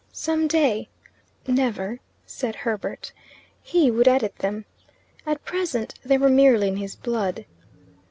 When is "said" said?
2.25-2.55